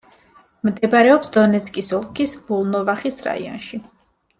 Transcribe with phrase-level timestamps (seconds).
[0.69, 3.87] მდებარეობს დონეცკის ოლქის ვოლნოვახის რაიონში.